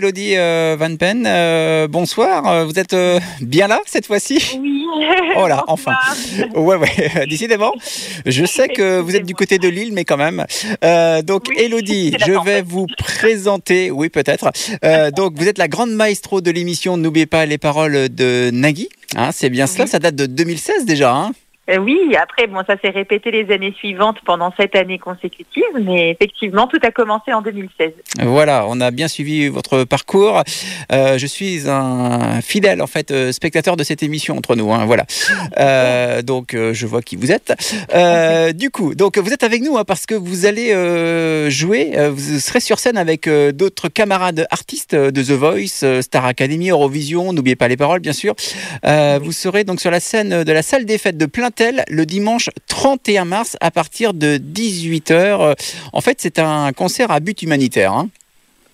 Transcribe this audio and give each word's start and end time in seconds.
Elodie 0.00 0.36
euh, 0.36 0.76
Van 0.78 0.94
Pen, 0.94 1.24
euh, 1.26 1.88
bonsoir. 1.88 2.46
Euh, 2.46 2.64
vous 2.64 2.78
êtes 2.78 2.94
bien 3.40 3.66
là 3.66 3.80
cette 3.84 4.06
fois-ci? 4.06 4.56
Oui. 4.62 4.84
Oh 5.36 5.48
là, 5.48 5.64
enfin. 5.66 5.96
Ouais, 6.54 6.76
ouais, 6.76 7.26
décidément. 7.28 7.72
Je 8.24 8.44
sais 8.44 8.68
que 8.68 9.00
vous 9.00 9.16
êtes 9.16 9.26
du 9.26 9.34
côté 9.34 9.58
de 9.58 9.66
Lille, 9.66 9.92
mais 9.92 10.04
quand 10.04 10.16
même. 10.16 10.46
donc, 11.24 11.48
Elodie, 11.58 12.14
je 12.24 12.44
vais 12.44 12.62
vous 12.62 12.86
présenter. 12.96 13.90
Oui, 13.90 14.08
peut-être. 14.08 14.52
donc, 15.16 15.32
vous 15.36 15.48
êtes 15.48 15.58
la 15.58 15.66
grande 15.66 15.90
maestro 15.90 16.40
de 16.40 16.52
l'émission 16.52 16.96
N'oubliez 16.96 17.26
pas 17.26 17.44
les 17.44 17.58
paroles 17.58 18.08
de 18.08 18.50
Nagui. 18.52 18.88
Hein, 19.16 19.30
c'est 19.32 19.50
bien 19.50 19.66
cela, 19.66 19.88
ça 19.88 19.98
date 19.98 20.14
de 20.14 20.26
2016 20.26 20.84
déjà. 20.84 21.12
Hein? 21.12 21.32
Euh, 21.68 21.78
oui, 21.78 22.16
après, 22.20 22.46
bon, 22.46 22.62
ça 22.66 22.76
s'est 22.82 22.90
répété 22.90 23.30
les 23.30 23.52
années 23.52 23.74
suivantes 23.76 24.18
pendant 24.24 24.52
sept 24.58 24.74
années 24.76 24.98
consécutives, 24.98 25.62
mais 25.80 26.10
effectivement, 26.10 26.66
tout 26.66 26.78
a 26.82 26.90
commencé 26.90 27.32
en 27.32 27.42
2016. 27.42 27.92
Voilà, 28.22 28.64
on 28.68 28.80
a 28.80 28.90
bien 28.90 29.08
suivi 29.08 29.48
votre 29.48 29.84
parcours. 29.84 30.42
Euh, 30.92 31.18
je 31.18 31.26
suis 31.26 31.68
un 31.68 32.40
fidèle, 32.40 32.80
en 32.80 32.86
fait, 32.86 33.10
euh, 33.10 33.32
spectateur 33.32 33.76
de 33.76 33.84
cette 33.84 34.02
émission 34.02 34.36
entre 34.36 34.56
nous. 34.56 34.72
Hein, 34.72 34.86
voilà. 34.86 35.04
donc, 36.22 36.54
je 36.54 36.86
vois 36.86 37.02
qui 37.02 37.16
vous 37.16 37.30
êtes. 37.32 37.52
du 38.54 38.70
coup, 38.70 38.94
donc, 38.94 39.18
vous 39.18 39.32
êtes 39.32 39.42
avec 39.42 39.62
nous 39.62 39.76
hein, 39.76 39.84
parce 39.84 40.06
que 40.06 40.14
vous 40.14 40.46
allez 40.46 40.70
jouer. 41.50 41.92
vous 42.10 42.38
serez 42.38 42.60
sur 42.60 42.78
scène 42.78 42.96
avec 42.96 43.28
d'autres 43.28 43.88
camarades 43.88 44.46
artistes 44.50 44.94
de 44.94 45.22
The 45.22 45.32
Voice, 45.32 46.02
Star 46.02 46.24
Academy, 46.24 46.70
Eurovision. 46.70 47.32
N'oubliez 47.32 47.56
pas 47.56 47.68
les 47.68 47.76
paroles, 47.76 48.00
bien 48.00 48.12
sûr. 48.12 48.34
vous 48.84 49.32
serez 49.32 49.64
donc 49.64 49.80
sur 49.80 49.90
la 49.90 50.00
scène 50.00 50.44
de 50.44 50.52
la 50.52 50.62
salle 50.62 50.84
des 50.84 50.98
fêtes 50.98 51.18
de 51.18 51.26
le 51.60 52.04
dimanche 52.04 52.50
31 52.68 53.24
mars 53.24 53.56
à 53.60 53.70
partir 53.70 54.14
de 54.14 54.38
18h. 54.38 55.56
En 55.92 56.00
fait, 56.00 56.20
c'est 56.20 56.38
un 56.38 56.72
concert 56.72 57.10
à 57.10 57.20
but 57.20 57.42
humanitaire. 57.42 57.92
Hein. 57.92 58.08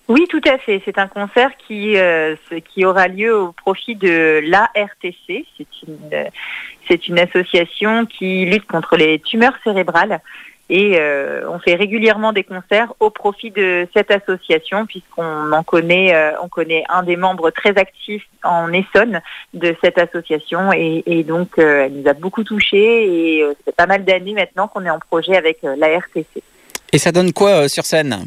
Oui, 0.06 0.27
tout 0.29 0.41
à 0.47 0.59
fait. 0.59 0.83
C'est 0.84 0.98
un 0.98 1.09
concert 1.09 1.51
qui, 1.66 1.97
euh, 1.97 2.37
aura 2.83 3.09
lieu 3.09 3.34
au 3.34 3.52
profit 3.52 3.97
de 3.97 4.41
l'ARTC. 4.45 5.47
C'est 6.89 7.08
une 7.08 7.19
association 7.19 8.05
qui 8.05 8.45
lutte 8.45 8.67
contre 8.67 8.97
les 8.97 9.19
tumeurs 9.20 9.56
cérébrales. 9.64 10.20
Et 10.70 10.97
euh, 10.98 11.47
on 11.51 11.59
fait 11.59 11.75
régulièrement 11.75 12.33
des 12.33 12.43
concerts 12.43 12.95
au 12.98 13.11
profit 13.11 13.51
de 13.51 13.87
cette 13.95 14.11
association, 14.11 14.87
puisqu'on 14.87 15.53
en 15.53 15.62
connaît, 15.62 16.15
euh, 16.15 16.33
on 16.43 16.48
connaît 16.48 16.84
un 16.89 17.03
des 17.03 17.17
membres 17.17 17.51
très 17.51 17.77
actifs 17.77 18.27
en 18.43 18.73
Essonne 18.73 19.20
de 19.53 19.77
cette 19.83 19.98
association, 19.98 20.73
et, 20.73 21.23
donc 21.25 21.59
euh, 21.59 21.85
elle 21.85 22.01
nous 22.01 22.09
a 22.09 22.15
beaucoup 22.15 22.45
touchés, 22.45 23.37
et 23.37 23.45
c'est 23.65 23.77
pas 23.77 23.87
mal 23.87 24.05
d'années 24.05 24.33
maintenant 24.33 24.67
qu'on 24.67 24.87
est 24.87 24.91
en 24.91 24.98
projet 24.98 25.37
avec 25.37 25.59
la 25.62 25.98
RTC. 25.98 26.42
Et 26.92 26.98
ça 26.98 27.12
donne 27.12 27.33
quoi 27.33 27.69
sur 27.69 27.85
scène? 27.85 28.25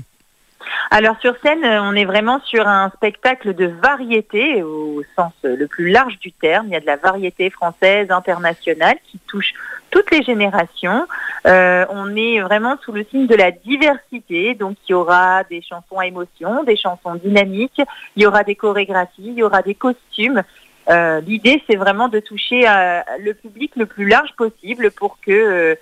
Alors 0.90 1.18
sur 1.20 1.36
scène, 1.44 1.66
on 1.66 1.96
est 1.96 2.06
vraiment 2.06 2.40
sur 2.46 2.68
un 2.68 2.90
spectacle 2.96 3.54
de 3.54 3.66
variété 3.66 4.64
au 4.64 5.04
sens 5.16 5.34
le 5.44 5.68
plus 5.68 5.90
large 5.90 6.18
du 6.20 6.32
terme. 6.32 6.68
Il 6.68 6.74
y 6.74 6.76
a 6.76 6.80
de 6.80 6.86
la 6.86 6.96
variété 6.96 7.50
française, 7.50 8.10
internationale 8.10 8.96
qui 9.10 9.20
touche 9.28 9.54
toutes 9.90 10.12
les 10.12 10.24
générations. 10.24 11.08
Euh, 11.46 11.86
on 11.90 12.16
est 12.16 12.40
vraiment 12.42 12.78
sous 12.84 12.92
le 12.92 13.06
signe 13.06 13.28
de 13.28 13.36
la 13.36 13.52
diversité, 13.52 14.54
donc 14.56 14.78
il 14.88 14.92
y 14.92 14.96
aura 14.96 15.44
des 15.46 15.62
chansons 15.62 16.00
à 16.00 16.08
émotion, 16.08 16.64
des 16.64 16.78
chansons 16.78 17.16
dynamiques, 17.16 17.82
il 18.16 18.24
y 18.24 18.26
aura 18.26 18.44
des 18.44 18.56
chorégraphies, 18.56 19.28
il 19.28 19.34
y 19.34 19.44
aura 19.44 19.62
des 19.62 19.76
costumes. 19.76 20.44
Euh, 20.90 21.20
l'idée, 21.22 21.62
c'est 21.70 21.76
vraiment 21.76 22.08
de 22.08 22.20
toucher 22.20 22.68
euh, 22.68 23.02
le 23.20 23.34
public 23.34 23.74
le 23.76 23.86
plus 23.86 24.08
large 24.08 24.34
possible 24.38 24.92
pour 24.92 25.18
que 25.20 25.78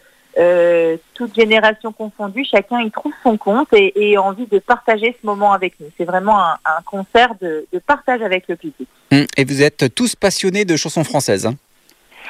toute 1.14 1.36
génération 1.36 1.92
confondue, 1.92 2.46
chacun 2.50 2.82
y 2.82 2.92
trouve 2.92 3.14
son 3.24 3.38
compte 3.38 3.70
et, 3.74 4.12
ait 4.12 4.18
envie 4.18 4.48
de 4.48 4.60
partager 4.60 5.16
ce 5.20 5.26
moment 5.26 5.54
avec 5.54 5.80
nous. 5.80 5.88
C'est 5.98 6.06
vraiment 6.06 6.40
un, 6.40 6.82
concert 6.86 7.36
de, 7.42 7.66
partage 7.86 8.22
avec 8.22 8.48
le 8.48 8.56
public. 8.56 8.88
Hum, 9.12 9.26
et 9.38 9.46
vous 9.46 9.62
êtes 9.62 9.94
tous 9.96 10.16
passionnés 10.16 10.66
de 10.66 10.76
chansons 10.76 11.04
françaises. 11.04 11.46
Hein? 11.46 11.56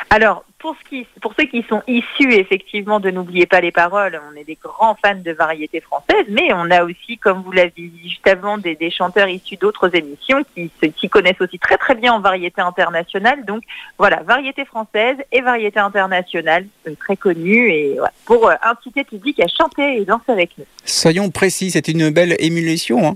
Alors, 0.09 0.43
pour, 0.65 0.75
ce 0.83 0.89
qui, 0.89 1.05
pour 1.21 1.35
ceux 1.37 1.45
qui 1.45 1.63
sont 1.69 1.83
issus 1.87 2.33
effectivement 2.33 2.99
de 2.99 3.11
N'oubliez 3.11 3.45
pas 3.45 3.61
les 3.61 3.71
paroles, 3.71 4.19
on 4.31 4.35
est 4.35 4.43
des 4.43 4.57
grands 4.59 4.95
fans 4.95 5.13
de 5.13 5.31
variété 5.31 5.79
française, 5.79 6.25
mais 6.27 6.51
on 6.53 6.71
a 6.71 6.83
aussi, 6.83 7.19
comme 7.19 7.43
vous 7.43 7.51
l'avez 7.51 7.71
dit 7.77 7.91
juste 8.03 8.27
avant, 8.27 8.57
des, 8.57 8.75
chanteurs 8.89 9.29
issus 9.29 9.57
d'autres 9.57 9.95
émissions 9.95 10.43
qui 10.55 10.71
se 10.81 11.07
connaissent 11.07 11.39
aussi 11.39 11.59
très 11.59 11.77
très 11.77 11.93
bien 11.93 12.13
en 12.13 12.19
variété 12.19 12.61
internationale. 12.61 13.45
Donc 13.45 13.61
voilà, 13.99 14.23
variété 14.23 14.65
française 14.65 15.17
et 15.31 15.41
variété 15.41 15.79
internationale, 15.79 16.65
euh, 16.87 16.95
très 16.99 17.15
connue, 17.15 17.69
et 17.69 17.97
pour 18.25 18.49
euh, 18.49 18.55
inciter 18.63 19.01
le 19.01 19.17
public 19.17 19.39
à 19.41 19.47
chanter 19.47 19.97
et 19.97 20.05
danser 20.05 20.31
avec 20.31 20.57
nous. 20.57 20.65
Soyons 20.83 21.29
précis, 21.29 21.69
c'est 21.69 21.87
une 21.89 22.09
belle 22.09 22.35
émulation. 22.39 23.07
Hein 23.09 23.15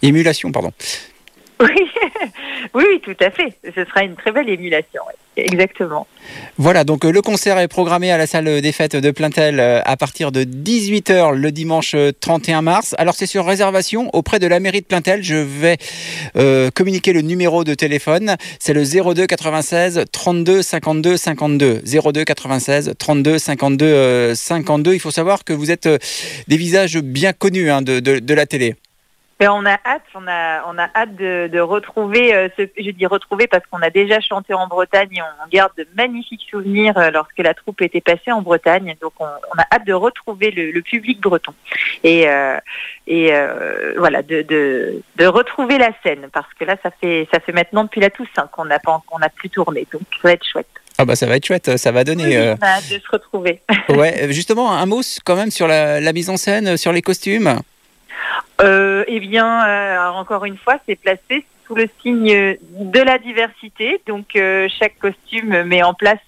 émulation, 0.00 0.50
pardon. 0.50 0.72
Oui, 1.60 1.90
oui, 2.74 3.00
tout 3.02 3.16
à 3.20 3.30
fait. 3.30 3.58
Ce 3.62 3.84
sera 3.84 4.04
une 4.04 4.16
très 4.16 4.32
belle 4.32 4.48
émulation. 4.48 5.02
Exactement. 5.36 6.06
Voilà, 6.58 6.84
donc 6.84 7.06
euh, 7.06 7.10
le 7.10 7.22
concert 7.22 7.58
est 7.58 7.68
programmé 7.68 8.10
à 8.10 8.18
la 8.18 8.26
salle 8.26 8.60
des 8.60 8.72
fêtes 8.72 8.96
de 8.96 9.10
Plaintel 9.10 9.60
euh, 9.60 9.80
à 9.84 9.96
partir 9.96 10.30
de 10.30 10.44
18h 10.44 11.32
le 11.32 11.50
dimanche 11.50 11.96
31 12.20 12.58
euh, 12.58 12.60
mars. 12.60 12.94
Alors 12.98 13.14
c'est 13.14 13.26
sur 13.26 13.46
réservation 13.46 14.10
auprès 14.12 14.38
de 14.38 14.46
la 14.46 14.60
mairie 14.60 14.82
de 14.82 14.86
Plaintel. 14.86 15.22
Je 15.22 15.36
vais 15.36 15.78
communiquer 16.74 17.14
le 17.14 17.22
numéro 17.22 17.64
de 17.64 17.74
téléphone. 17.74 18.36
C'est 18.58 18.74
le 18.74 18.84
02 18.84 19.26
96 19.26 20.04
32 20.12 20.62
52 20.62 21.16
52. 21.16 21.82
02 21.84 22.24
96 22.24 22.94
32 22.98 23.38
52 23.38 24.34
52. 24.34 24.94
Il 24.94 25.00
faut 25.00 25.10
savoir 25.10 25.44
que 25.44 25.54
vous 25.54 25.70
êtes 25.70 25.88
des 26.48 26.56
visages 26.56 26.98
bien 26.98 27.32
connus 27.32 27.70
hein, 27.70 27.80
de 27.82 28.34
la 28.34 28.46
télé 28.46 28.76
on 29.48 29.64
a 29.64 29.78
hâte, 29.84 30.02
on 30.14 30.26
a, 30.26 30.64
on 30.66 30.78
a 30.78 30.88
hâte 30.94 31.14
de, 31.16 31.60
retrouver, 31.60 32.34
euh, 32.34 32.48
ce, 32.56 32.62
je 32.76 32.90
dis 32.90 33.06
retrouver 33.06 33.46
parce 33.46 33.64
qu'on 33.66 33.80
a 33.80 33.90
déjà 33.90 34.20
chanté 34.20 34.52
en 34.54 34.66
Bretagne, 34.66 35.22
on, 35.22 35.48
garde 35.48 35.72
de 35.76 35.86
magnifiques 35.96 36.46
souvenirs 36.50 36.96
euh, 36.98 37.10
lorsque 37.10 37.38
la 37.38 37.54
troupe 37.54 37.80
était 37.82 38.00
passée 38.00 38.32
en 38.32 38.42
Bretagne, 38.42 38.94
donc 39.00 39.12
on, 39.20 39.24
a 39.24 39.66
hâte 39.72 39.86
de 39.86 39.92
retrouver 39.92 40.50
le, 40.50 40.80
public 40.82 41.20
breton 41.20 41.54
et, 42.04 42.28
euh, 42.28 42.58
et 43.06 43.32
voilà, 43.96 44.22
de, 44.22 44.42
de, 44.42 45.26
retrouver 45.26 45.78
la 45.78 45.90
scène 46.02 46.28
parce 46.32 46.52
que 46.58 46.64
là 46.64 46.76
ça 46.82 46.90
fait, 47.00 47.28
ça 47.32 47.40
fait 47.40 47.52
maintenant 47.52 47.84
depuis 47.84 48.00
la 48.00 48.10
Toussaint 48.10 48.48
qu'on 48.50 48.64
n'a 48.64 48.78
pas, 48.78 49.02
qu'on 49.06 49.18
a 49.18 49.28
plus 49.28 49.50
tourné, 49.50 49.86
donc 49.92 50.02
ça 50.20 50.28
va 50.28 50.32
être 50.32 50.46
chouette. 50.46 50.66
Ah 50.98 51.04
bah 51.04 51.16
ça 51.16 51.26
va 51.26 51.36
être 51.36 51.46
chouette, 51.46 51.76
ça 51.78 51.90
va 51.90 52.04
donner. 52.04 52.38
Oui, 52.38 52.56
on 52.60 52.64
a 52.64 52.68
hâte 52.68 52.90
de 52.90 52.98
se 52.98 53.08
retrouver. 53.10 53.62
ouais, 53.88 54.32
justement 54.32 54.72
un 54.72 54.86
mot 54.86 55.00
quand 55.24 55.36
même 55.36 55.50
sur 55.50 55.68
la 55.68 56.12
mise 56.12 56.28
en 56.28 56.36
scène, 56.36 56.76
sur 56.76 56.92
les 56.92 57.02
costumes. 57.02 57.62
Euh, 58.60 59.04
eh 59.06 59.20
bien, 59.20 59.66
euh, 59.66 60.08
encore 60.10 60.44
une 60.44 60.56
fois, 60.56 60.76
c'est 60.86 60.96
placé 60.96 61.44
sous 61.66 61.74
le 61.74 61.86
signe 62.00 62.56
de 62.70 63.00
la 63.00 63.18
diversité. 63.18 64.00
Donc, 64.06 64.36
euh, 64.36 64.68
chaque 64.78 64.98
costume 64.98 65.62
met 65.62 65.82
en 65.82 65.94
place 65.94 66.18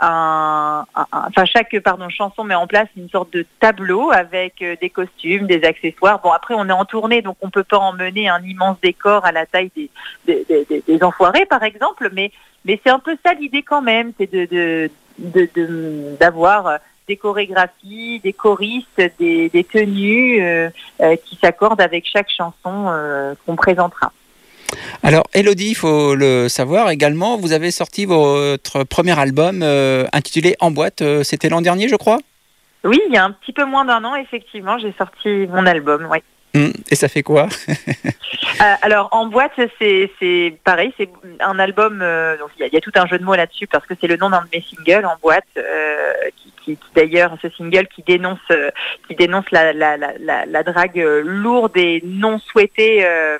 un, 0.00 0.84
enfin 1.12 1.44
chaque 1.44 1.78
pardon 1.80 2.08
chanson 2.08 2.42
met 2.44 2.56
en 2.56 2.66
place 2.66 2.88
une 2.96 3.08
sorte 3.08 3.32
de 3.32 3.46
tableau 3.60 4.10
avec 4.10 4.64
des 4.80 4.90
costumes, 4.90 5.46
des 5.46 5.64
accessoires. 5.64 6.20
Bon, 6.20 6.32
après, 6.32 6.54
on 6.54 6.68
est 6.68 6.72
en 6.72 6.84
tournée, 6.84 7.22
donc 7.22 7.36
on 7.40 7.50
peut 7.50 7.64
pas 7.64 7.78
emmener 7.78 8.28
un 8.28 8.42
immense 8.42 8.78
décor 8.82 9.24
à 9.24 9.32
la 9.32 9.46
taille 9.46 9.70
des 9.74 9.90
des, 10.26 11.02
enfoirés, 11.02 11.46
par 11.46 11.62
exemple. 11.62 12.10
Mais 12.12 12.32
mais 12.64 12.80
c'est 12.84 12.90
un 12.90 12.98
peu 12.98 13.16
ça 13.24 13.34
l'idée 13.34 13.62
quand 13.62 13.82
même, 13.82 14.12
c'est 14.18 14.30
de 14.30 14.90
d'avoir 16.18 16.78
des 17.08 17.16
chorégraphies, 17.16 18.20
des 18.20 18.32
choristes, 18.32 19.00
des, 19.18 19.66
tenues 19.70 20.42
euh, 20.42 20.70
euh, 21.00 21.16
qui 21.24 21.36
s'accordent 21.36 21.80
avec 21.80 22.06
chaque 22.10 22.30
chanson 22.30 22.86
euh, 22.88 23.34
qu'on 23.44 23.56
présentera. 23.56 24.12
Alors, 25.02 25.24
Elodie, 25.34 25.70
il 25.70 25.74
faut 25.74 26.14
le 26.14 26.48
savoir 26.48 26.90
également, 26.90 27.36
vous 27.36 27.52
avez 27.52 27.70
sorti 27.70 28.06
votre 28.06 28.82
premier 28.84 29.16
album 29.18 29.62
intitulé 30.12 30.56
En 30.60 30.72
boîte, 30.72 31.02
c'était 31.22 31.48
l'an 31.48 31.60
dernier, 31.60 31.88
je 31.88 31.94
crois? 31.94 32.18
Oui, 32.82 33.00
il 33.06 33.14
y 33.14 33.16
a 33.16 33.24
un 33.24 33.30
petit 33.30 33.52
peu 33.52 33.64
moins 33.64 33.84
d'un 33.84 34.02
an, 34.04 34.16
effectivement, 34.16 34.78
j'ai 34.78 34.92
sorti 34.98 35.46
mon 35.46 35.64
album, 35.66 36.08
oui. 36.10 36.18
Hum, 36.56 36.72
et 36.90 36.94
ça 36.94 37.08
fait 37.08 37.22
quoi? 37.22 37.48
Alors 38.82 39.08
en 39.10 39.26
boîte 39.26 39.58
c'est 39.80 40.56
pareil 40.62 40.94
c'est 40.96 41.10
un 41.40 41.58
album 41.58 41.98
donc 42.38 42.50
il 42.60 42.68
y, 42.72 42.76
a 42.76 42.80
tout 42.80 42.92
un 42.94 43.06
jeu 43.06 43.18
de 43.18 43.24
mots 43.24 43.34
là-dessus 43.34 43.66
parce 43.66 43.84
que 43.84 43.94
c'est 44.00 44.06
le 44.06 44.16
nom 44.16 44.30
d'un 44.30 44.42
de 44.42 44.48
mes 44.52 44.62
singles 44.62 45.04
en 45.04 45.16
boîte 45.20 45.48
qui, 46.64 46.76
qui, 46.76 46.88
d'ailleurs 46.94 47.36
ce 47.42 47.48
single 47.50 47.86
qui 47.88 48.02
dénonce 48.02 48.38
euh, 48.50 48.70
qui 49.06 49.14
dénonce 49.14 49.50
la, 49.50 50.62
drague 50.62 50.98
euh, 50.98 51.22
lourde 51.24 51.76
et 51.76 52.02
non 52.04 52.38
souhaitée 52.38 53.04
euh, 53.04 53.38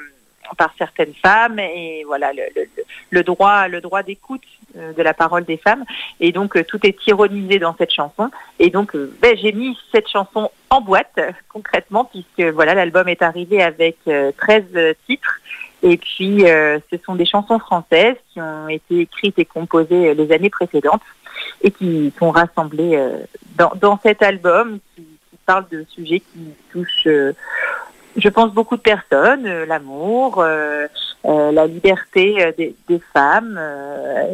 par 0.59 0.75
certaines 0.79 1.15
femmes. 1.15 1.59
Et 1.59 2.05
voilà 2.06 2.32
le, 2.32 2.43
le, 2.55 2.67
le 3.11 3.23
droit 3.23 3.69
le 3.69 3.81
droit 3.81 4.03
d'écoute 4.03 4.43
de 4.75 5.03
la 5.03 5.15
parole 5.15 5.44
des 5.44 5.56
femmes. 5.56 5.85
Et 6.21 6.32
donc 6.32 6.65
tout 6.67 6.85
est 6.85 7.06
ironisé 7.06 7.59
dans 7.59 7.75
cette 7.76 7.93
chanson. 7.93 8.31
Et 8.59 8.71
donc 8.71 8.97
ben, 8.97 9.37
j'ai 9.37 9.53
mis 9.53 9.79
cette 9.93 10.09
chanson 10.09 10.50
en 10.71 10.81
boîte 10.81 11.21
concrètement 11.49 12.05
puisque 12.05 12.53
voilà 12.53 12.75
l'album 12.75 13.09
est 13.09 13.23
arrivé 13.23 13.62
avec 13.62 13.99
13 14.05 14.65
titres 15.06 15.41
et 15.84 15.96
puis 15.96 16.40
ce 16.40 16.96
sont 17.04 17.14
des 17.14 17.26
chansons 17.26 17.60
françaises 17.60 18.16
qui 18.32 18.40
ont 18.40 18.69
été 18.69 19.00
écrites 19.00 19.38
et 19.38 19.44
composées 19.44 20.14
les 20.14 20.32
années 20.32 20.50
précédentes 20.50 21.02
et 21.62 21.70
qui 21.70 22.12
sont 22.19 22.31
rassemblés 22.31 22.96
euh, 22.96 23.19
dans, 23.56 23.72
dans, 23.81 23.98
cet 24.02 24.22
album 24.22 24.78
qui, 24.94 25.06
parle 25.46 25.66
de 25.70 25.84
sujets 25.94 26.20
qui 26.20 26.54
touchent 26.72 27.06
euh, 27.06 27.34
je 28.16 28.28
pense, 28.28 28.52
beaucoup 28.52 28.76
de 28.76 28.82
personnes, 28.82 29.46
euh, 29.46 29.66
l'amour, 29.66 30.38
euh, 30.38 30.44
euh, 30.44 30.88
la 31.25 31.67
liberté 31.67 32.53
des, 32.59 32.75
des, 32.88 33.00
femmes 33.12 33.59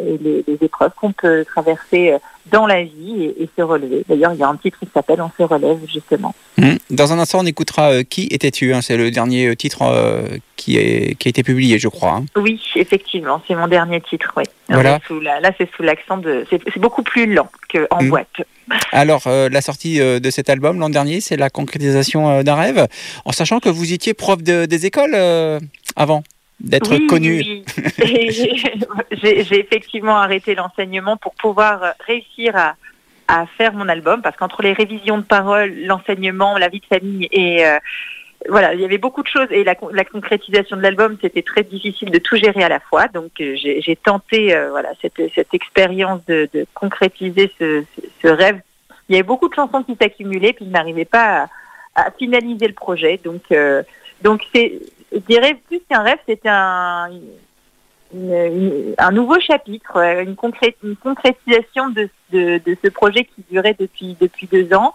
et 0.07 0.19
les, 0.19 0.45
les 0.47 0.59
épreuves 0.61 0.91
qu'on 1.01 1.13
peut 1.13 1.45
traverser 1.45 2.17
dans 2.51 2.67
la 2.67 2.83
vie 2.83 3.25
et, 3.39 3.45
et 3.45 3.51
se 3.57 3.63
relever. 3.63 4.05
D'ailleurs, 4.09 4.33
il 4.33 4.41
y 4.41 4.43
a 4.43 4.49
un 4.49 4.57
titre 4.57 4.79
qui 4.81 4.89
s'appelle 4.93 5.21
On 5.21 5.31
se 5.37 5.43
relève, 5.43 5.79
justement. 5.87 6.35
Mmh. 6.59 6.75
Dans 6.91 7.13
un 7.13 7.19
instant, 7.21 7.41
on 7.41 7.47
écoutera 7.47 8.03
Qui 8.03 8.27
étais-tu 8.31 8.75
hein, 8.75 8.83
C'est 8.83 8.97
le 8.97 9.13
dernier 9.13 9.55
titre 9.55 9.85
qui, 10.57 10.79
est, 10.79 11.15
qui 11.15 11.29
a 11.29 11.31
été 11.31 11.43
publié, 11.45 11.79
je 11.79 11.89
crois. 11.89 12.17
Hein. 12.17 12.25
Oui, 12.37 12.61
effectivement, 12.75 13.41
c'est 13.47 13.55
mon 13.55 13.69
dernier 13.69 14.01
titre, 14.01 14.33
oui. 14.37 14.45
Voilà. 14.69 14.99
La, 15.23 15.41
là, 15.41 15.53
c'est 15.59 15.69
sous 15.77 15.83
l'accent 15.83 16.17
de... 16.17 16.45
C'est 16.51 16.79
beaucoup 16.79 17.03
plus 17.03 17.33
lent 17.33 17.49
qu'en 17.73 18.03
mmh. 18.03 18.09
boîte. 18.09 18.43
Alors, 18.93 19.23
euh, 19.27 19.49
la 19.49 19.61
sortie 19.61 20.01
euh, 20.01 20.21
de 20.21 20.31
cet 20.31 20.51
album 20.51 20.79
l'an 20.79 20.91
dernier, 20.91 21.21
c'est 21.21 21.37
la 21.37 21.51
concrétisation 21.51 22.31
euh, 22.31 22.43
d'un 22.43 22.55
rêve, 22.55 22.87
en 23.25 23.33
sachant 23.33 23.61
que 23.61 23.69
vous 23.69 23.93
étiez 23.93 24.15
prof 24.15 24.43
de, 24.43 24.67
des 24.67 24.87
écoles 24.87 25.17
avant 25.97 26.23
d'être 26.61 26.91
oui, 26.93 27.07
connu. 27.07 27.41
Oui. 27.41 27.65
J'ai 29.13 29.59
effectivement 29.59 30.17
arrêté 30.17 30.55
l'enseignement 30.55 31.17
pour 31.17 31.35
pouvoir 31.35 31.95
réussir 32.07 32.57
à, 32.57 32.77
à 33.29 33.47
faire 33.47 33.73
mon 33.73 33.89
album, 33.89 34.23
parce 34.23 34.37
qu'entre 34.37 34.63
les 34.63 34.73
révisions 34.73 35.19
de 35.19 35.25
paroles, 35.25 35.75
l'enseignement, 35.85 36.59
la 36.59 36.69
vie 36.69 36.81
de 36.81 36.87
famille 36.87 37.29
et 37.33 37.65
voilà, 38.49 38.75
il 38.75 38.81
y 38.81 38.85
avait 38.85 38.99
beaucoup 38.99 39.23
de 39.23 39.29
choses 39.29 39.49
et 39.51 39.65
la, 39.65 39.75
la 39.93 40.05
concrétisation 40.05 40.77
de 40.77 40.83
l'album, 40.83 41.17
c'était 41.21 41.43
très 41.43 41.63
difficile 41.63 42.11
de 42.11 42.19
tout 42.19 42.37
gérer 42.37 42.63
à 42.63 42.69
la 42.69 42.81
fois. 42.81 43.07
Donc 43.09 43.33
j'ai 43.37 43.99
tenté 44.03 44.55
euh, 44.55 44.71
voilà 44.71 44.91
cette, 45.03 45.21
cette 45.35 45.53
expérience 45.53 46.25
de, 46.27 46.49
de, 46.55 46.67
concrétiser 46.75 47.53
ce, 47.59 47.85
ce, 48.23 48.29
rêve. 48.29 48.61
Il 49.09 49.13
y 49.13 49.17
avait 49.17 49.27
beaucoup 49.27 49.49
de 49.49 49.55
chansons 49.55 49.83
qui 49.83 49.95
s'accumulaient, 50.01 50.53
puis 50.53 50.65
je 50.65 50.71
n'arrivais 50.71 51.05
pas 51.05 51.49
à, 51.95 52.07
à, 52.07 52.11
finaliser 52.13 52.67
le 52.67 52.75
projet. 52.75 53.21
Donc 53.23 53.43
euh, 53.53 53.83
donc 54.23 54.43
c'est, 54.55 54.81
je 55.13 55.19
dirais 55.19 55.55
plus 55.67 55.81
qu'un 55.89 56.03
rêve, 56.03 56.19
c'était 56.27 56.49
un 56.49 57.11
un 58.13 59.13
nouveau 59.13 59.39
chapitre, 59.39 59.97
une, 59.97 60.35
concré 60.35 60.77
une 60.83 60.97
concrétisation 60.97 61.91
de, 61.91 62.09
de, 62.33 62.77
ce 62.83 62.89
projet 62.89 63.25
qui 63.25 63.45
durait 63.51 63.77
depuis 63.79 64.17
depuis 64.21 64.49
deux 64.49 64.75
ans 64.75 64.93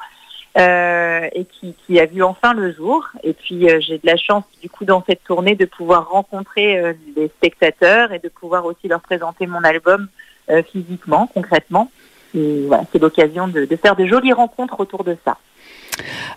euh, 0.57 1.27
et 1.33 1.45
qui, 1.45 1.99
a 1.99 2.05
vu 2.05 2.23
enfin 2.23 2.53
le 2.53 2.73
jour. 2.73 3.07
Et 3.23 3.33
puis 3.33 3.69
euh, 3.69 3.79
j'ai 3.79 3.97
de 3.97 4.05
la 4.05 4.17
chance 4.17 4.43
du 4.61 4.69
coup 4.69 4.85
dans 4.85 5.03
cette 5.07 5.23
tournée 5.23 5.55
de 5.55 5.65
pouvoir 5.65 6.09
rencontrer 6.09 6.77
euh, 6.77 6.93
les 7.15 7.27
spectateurs 7.27 8.11
et 8.11 8.19
de 8.19 8.29
pouvoir 8.29 8.65
aussi 8.65 8.87
leur 8.87 9.01
présenter 9.01 9.47
mon 9.47 9.63
album 9.63 10.07
euh, 10.49 10.61
physiquement, 10.63 11.27
concrètement. 11.33 11.91
C'est 12.33 12.99
l'occasion 12.99 13.47
de, 13.47 13.65
faire 13.81 13.95
de 13.95 14.05
jolies 14.05 14.33
rencontres 14.33 14.81
autour 14.81 15.05
de 15.05 15.15
ça. 15.23 15.37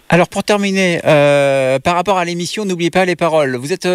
Alors 0.08 0.28
pour 0.28 0.42
terminer, 0.44 1.00
euh, 1.04 1.78
par 1.78 1.94
rapport 1.94 2.18
à 2.18 2.24
l'émission, 2.24 2.64
n'oubliez 2.64 2.90
pas 2.90 3.04
les 3.04 3.16
paroles. 3.16 3.56
Vous 3.56 3.72
êtes 3.72 3.86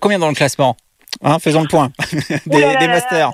combien 0.00 0.18
dans 0.18 0.28
le 0.28 0.34
classement? 0.34 0.76
Hein, 1.22 1.38
faisons 1.38 1.62
le 1.62 1.68
point 1.68 1.90
des, 2.46 2.60
là 2.60 2.76
des 2.76 2.86
masters. 2.86 3.32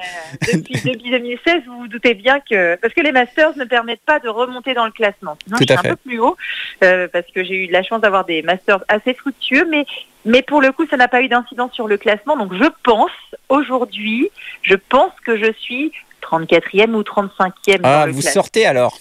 Depuis, 0.53 0.75
depuis, 0.85 1.11
2016, 1.11 1.63
vous 1.67 1.81
vous 1.81 1.89
doutez 1.89 2.15
bien 2.15 2.41
que 2.41 2.75
parce 2.77 2.95
que 2.95 3.03
les 3.03 3.13
masters 3.13 3.57
ne 3.57 3.65
permettent 3.65 4.05
pas 4.05 4.19
de 4.19 4.29
remonter 4.29 4.75
dans 4.75 4.87
le 4.87 4.93
classement. 4.93 5.37
Sinon, 5.45 5.59
Tout 5.59 5.65
je 5.69 5.73
suis 5.73 5.77
à 5.77 5.81
un 5.81 5.83
fait. 5.83 5.89
peu 5.91 5.97
plus 5.97 6.19
haut 6.19 6.37
euh, 6.83 7.07
parce 7.13 7.27
que 7.35 7.45
j'ai 7.45 7.55
eu 7.65 7.67
de 7.69 7.73
la 7.73 7.83
chance 7.83 8.01
d'avoir 8.01 8.25
des 8.25 8.43
masters 8.43 8.83
assez 8.89 9.15
fructueux, 9.15 9.67
mais 9.71 9.85
mais 10.25 10.43
pour 10.43 10.61
le 10.61 10.73
coup, 10.73 10.87
ça 10.89 10.97
n'a 10.97 11.07
pas 11.07 11.21
eu 11.23 11.29
d'incidence 11.29 11.73
sur 11.75 11.87
le 11.87 11.99
classement. 11.99 12.37
Donc, 12.37 12.53
je 12.55 12.65
pense 12.83 13.13
aujourd'hui, 13.49 14.31
je 14.63 14.75
pense 14.75 15.13
que 15.25 15.37
je 15.39 15.53
suis 15.53 15.93
34e 16.23 16.95
ou 16.95 17.03
35e. 17.03 17.81
Ah, 17.85 18.01
dans 18.01 18.07
le 18.07 18.13
vous 18.13 18.21
classement. 18.23 18.43
sortez 18.43 18.67
alors 18.67 18.99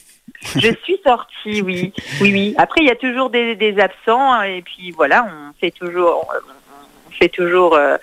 Je 0.56 0.74
suis 0.84 1.00
sortie, 1.04 1.62
oui, 1.62 1.94
oui, 2.22 2.32
oui. 2.32 2.56
Après, 2.58 2.82
il 2.82 2.88
y 2.88 2.92
a 2.92 2.96
toujours 2.96 3.30
des, 3.30 3.76
absents 3.80 4.34
hein, 4.34 4.44
et 4.44 4.62
puis 4.62 4.92
voilà, 4.92 5.26
on 5.26 5.54
fait 5.60 5.72
toujours, 5.72 6.28
on 7.08 7.12
fait 7.12 7.30
toujours. 7.30 7.76
Euh, 7.76 7.98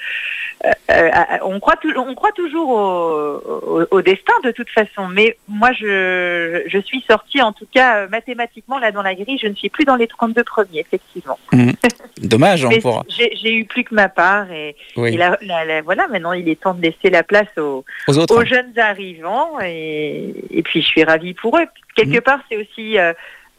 euh, 0.65 1.11
on, 1.43 1.59
croit 1.59 1.75
on 1.97 2.15
croit 2.15 2.31
toujours 2.33 2.69
au, 2.69 3.81
au, 3.81 3.85
au, 3.91 4.03
destin 4.03 4.35
de 4.45 4.53
toute 4.53 4.71
façon, 4.71 5.09
mais 5.09 5.37
moi 5.49 5.73
je, 5.73 6.63
je 6.67 6.79
suis 6.79 7.05
sortie 7.09 7.43
en 7.43 7.53
tout 7.53 7.67
cas 7.73 8.07
mathématiquement 8.07 8.79
là 8.79 8.93
dans 8.93 9.03
la 9.03 9.15
grille, 9.15 9.39
je 9.43 9.49
ne 9.49 9.55
suis 9.55 9.71
plus 9.71 9.85
dans 9.85 9.97
les 9.97 10.07
32 10.07 10.45
premiers 10.45 10.81
effectivement. 10.81 11.39
Mmh. 11.53 11.71
Dommage, 12.23 12.65
hein, 12.65 12.71
pour... 12.81 13.05
J'ai 13.09 13.55
eu 13.55 13.65
plus 13.65 13.83
que 13.83 13.95
ma 13.95 14.09
part 14.09 14.53
et, 14.53 14.77
oui. 14.97 15.15
et 15.15 15.17
la, 15.17 15.37
la, 15.43 15.65
la, 15.65 15.83
voilà 15.83 16.07
maintenant 16.09 16.33
il 16.33 16.49
est 16.49 16.61
temps 16.61 16.75
de 16.75 16.83
laisser 16.83 17.11
la 17.11 17.25
place 17.25 17.49
aux, 17.57 17.85
aux, 18.07 18.19
autres. 18.19 18.37
aux 18.37 18.45
jeunes 18.45 18.79
arrivants 18.79 19.59
et, 19.61 20.33
et, 20.51 20.63
puis 20.63 20.81
je 20.81 20.87
suis 20.87 21.03
ravie 21.03 21.35
pour 21.35 21.59
eux. 21.59 21.67
Quelque 21.97 22.19
mmh. 22.19 22.23
part 22.23 22.41
c'est 22.49 22.57
aussi 22.57 22.99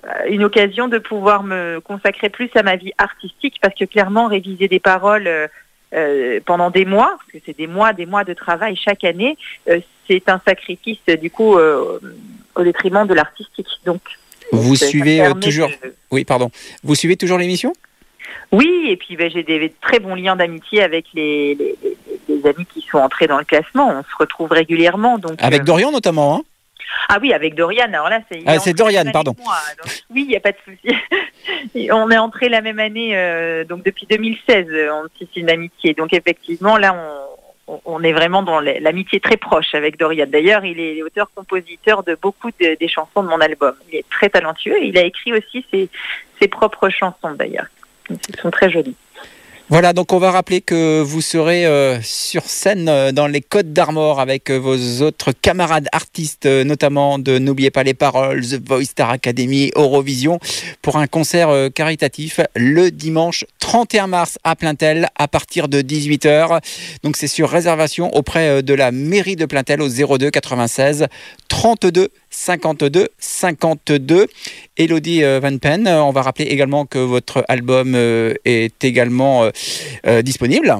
euh, 0.05 0.09
une 0.27 0.43
occasion 0.43 0.87
de 0.87 0.97
pouvoir 0.97 1.43
me 1.43 1.79
consacrer 1.79 2.29
plus 2.29 2.49
à 2.55 2.63
ma 2.63 2.75
vie 2.75 2.91
artistique 2.97 3.55
parce 3.61 3.73
que 3.73 3.85
clairement 3.85 4.27
réviser 4.27 4.67
des 4.67 4.79
paroles 4.79 5.27
euh, 5.27 5.47
euh, 5.93 6.39
pendant 6.45 6.69
des 6.69 6.85
mois, 6.85 7.17
parce 7.17 7.31
que 7.33 7.37
c'est 7.45 7.57
des 7.57 7.67
mois, 7.67 7.93
des 7.93 8.05
mois 8.05 8.23
de 8.23 8.33
travail 8.33 8.75
chaque 8.75 9.03
année, 9.03 9.37
euh, 9.69 9.79
c'est 10.07 10.27
un 10.29 10.41
sacrifice 10.45 10.99
du 11.21 11.29
coup 11.29 11.57
euh, 11.57 11.99
au 12.55 12.63
détriment 12.63 13.05
de 13.07 13.13
l'artistique. 13.13 13.67
Donc 13.85 14.01
vous 14.51 14.75
suivez 14.75 15.23
toujours, 15.41 15.69
de... 15.69 15.93
oui 16.11 16.25
pardon, 16.25 16.51
vous 16.83 16.95
suivez 16.95 17.15
toujours 17.15 17.37
l'émission? 17.37 17.73
Oui, 18.51 18.87
et 18.89 18.97
puis 18.97 19.15
ben, 19.15 19.31
j'ai 19.31 19.43
des 19.43 19.73
très 19.81 19.99
bons 19.99 20.15
liens 20.15 20.35
d'amitié 20.35 20.83
avec 20.83 21.05
les, 21.13 21.57
les, 22.29 22.47
amis 22.47 22.65
qui 22.71 22.81
sont 22.81 22.99
entrés 22.99 23.27
dans 23.27 23.37
le 23.37 23.45
classement. 23.45 23.89
On 23.89 24.03
se 24.03 24.15
retrouve 24.17 24.51
régulièrement. 24.51 25.17
Donc 25.17 25.35
avec 25.39 25.63
Dorian 25.63 25.91
notamment. 25.91 26.37
Hein? 26.37 26.41
Ah 27.09 27.17
oui, 27.21 27.33
avec 27.33 27.55
Dorian. 27.55 27.85
Alors 27.87 28.09
là, 28.09 28.21
c'est. 28.31 28.43
Ah, 28.45 28.59
c'est 28.59 28.73
Dorian, 28.73 29.03
pardon. 29.11 29.31
Donc, 29.31 30.03
oui, 30.09 30.23
il 30.23 30.27
n'y 30.27 30.35
a 30.35 30.39
pas 30.39 30.51
de 30.51 30.57
souci. 30.63 30.95
on 31.91 32.09
est 32.11 32.17
entré 32.17 32.49
la 32.49 32.61
même 32.61 32.79
année, 32.79 33.15
euh, 33.17 33.63
donc 33.63 33.83
depuis 33.83 34.05
2016, 34.09 34.67
on 34.91 35.07
tisse 35.17 35.35
une 35.35 35.49
amitié. 35.49 35.93
Donc 35.93 36.13
effectivement, 36.13 36.77
là, 36.77 36.95
on, 36.95 37.81
on 37.85 38.03
est 38.03 38.13
vraiment 38.13 38.43
dans 38.43 38.59
l'amitié 38.59 39.19
très 39.19 39.37
proche 39.37 39.73
avec 39.73 39.97
Dorian. 39.97 40.25
D'ailleurs, 40.27 40.65
il 40.65 40.79
est 40.79 41.01
auteur-compositeur 41.01 42.03
de 42.03 42.17
beaucoup 42.21 42.49
de, 42.59 42.75
des 42.79 42.87
chansons 42.87 43.23
de 43.23 43.29
mon 43.29 43.39
album. 43.39 43.73
Il 43.89 43.95
est 43.95 44.09
très 44.09 44.29
talentueux. 44.29 44.83
Il 44.83 44.97
a 44.97 45.03
écrit 45.03 45.33
aussi 45.33 45.65
ses, 45.71 45.89
ses 46.41 46.47
propres 46.47 46.89
chansons, 46.89 47.31
d'ailleurs. 47.37 47.67
Elles 48.09 48.39
sont 48.41 48.51
très 48.51 48.69
jolies. 48.69 48.95
Voilà, 49.69 49.93
donc 49.93 50.11
on 50.11 50.19
va 50.19 50.29
rappeler 50.29 50.59
que 50.59 51.01
vous 51.01 51.21
serez 51.21 51.65
euh, 51.65 51.97
sur 52.01 52.43
scène 52.43 52.89
euh, 52.89 53.13
dans 53.13 53.27
les 53.27 53.39
Côtes 53.39 53.71
d'Armor 53.71 54.19
avec 54.19 54.51
euh, 54.51 54.57
vos 54.57 55.01
autres 55.01 55.31
camarades 55.31 55.87
artistes, 55.93 56.45
notamment 56.45 57.17
de 57.17 57.39
N'oubliez 57.39 57.71
pas 57.71 57.83
les 57.83 57.93
paroles, 57.93 58.45
The 58.45 58.59
Voice 58.67 58.83
Star 58.83 59.09
Academy, 59.09 59.71
Eurovision, 59.75 60.39
pour 60.81 60.97
un 60.97 61.07
concert 61.07 61.49
caritatif 61.73 62.41
le 62.55 62.91
dimanche 62.91 63.45
31 63.59 64.07
mars 64.07 64.37
à 64.43 64.57
Plaintel 64.57 65.07
à 65.15 65.29
partir 65.29 65.69
de 65.69 65.81
18h. 65.81 66.59
Donc 67.03 67.15
c'est 67.15 67.27
sur 67.27 67.49
réservation 67.49 68.13
auprès 68.15 68.61
de 68.61 68.73
la 68.73 68.91
mairie 68.91 69.37
de 69.37 69.45
Plaintel 69.45 69.81
au 69.81 69.87
02 69.87 70.29
96 70.29 71.07
32 71.47 72.09
52 72.33 73.07
52. 73.17 74.27
Elodie 74.77 75.21
Van 75.23 75.57
Pen, 75.57 75.87
on 75.87 76.11
va 76.11 76.21
rappeler 76.23 76.45
également 76.45 76.85
que 76.85 76.99
votre 76.99 77.45
album 77.47 77.95
est 77.95 78.83
également 78.83 79.49
euh, 80.07 80.21
disponible. 80.21 80.75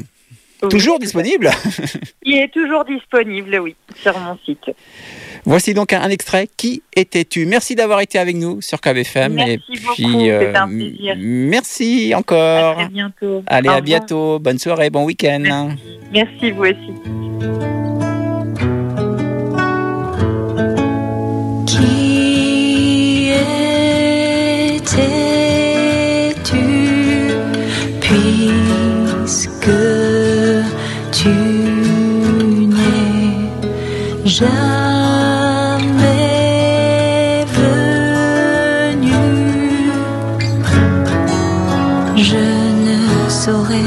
Oui, 0.61 0.69
toujours 0.69 0.97
disponible 0.99 1.49
Il 2.23 2.35
est 2.37 2.53
toujours 2.53 2.85
disponible, 2.85 3.59
oui, 3.61 3.75
sur 4.01 4.17
mon 4.17 4.37
site. 4.45 4.71
Voici 5.45 5.73
donc 5.73 5.91
un, 5.91 6.01
un 6.01 6.09
extrait. 6.09 6.47
Qui 6.55 6.81
étais-tu? 6.95 7.45
Merci 7.45 7.75
d'avoir 7.75 7.99
été 7.99 8.17
avec 8.17 8.37
nous 8.37 8.61
sur 8.61 8.79
KBFM. 8.79 9.33
Merci 9.33 9.51
et 9.53 9.57
puis, 9.57 10.05
beaucoup, 10.05 10.25
euh, 10.25 10.53
un 10.55 10.67
plaisir. 10.69 11.15
Merci 11.19 12.13
encore. 12.15 12.79
À 12.79 12.83
très 12.83 12.89
bientôt. 12.89 13.43
Allez, 13.47 13.67
Au 13.67 13.71
à 13.71 13.75
revoir. 13.75 13.81
bientôt. 13.81 14.39
Bonne 14.39 14.59
soirée, 14.59 14.89
bon 14.89 15.03
week-end. 15.03 15.41
Merci. 15.41 15.77
merci, 16.13 16.51
vous 16.51 16.63
aussi. 16.63 17.72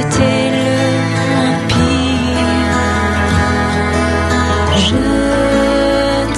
c'était 0.00 0.50
le 0.56 0.70
pire. 1.68 2.74
Je 4.86 5.02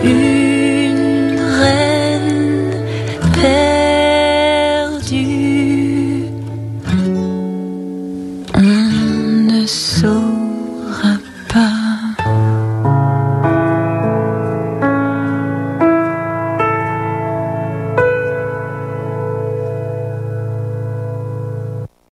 Yeah. 0.00 0.37